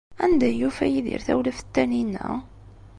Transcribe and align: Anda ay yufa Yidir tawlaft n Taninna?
Anda 0.23 0.45
ay 0.49 0.55
yufa 0.59 0.85
Yidir 0.93 1.21
tawlaft 1.27 1.65
n 1.69 1.71
Taninna? 1.73 2.27